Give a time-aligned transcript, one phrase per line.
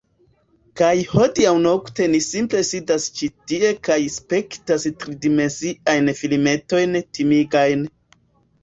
[0.79, 7.91] Kaj hodiaŭnokte ni simple sidas ĉi tie kaj spektas tridimensiajn filmetojn timigajn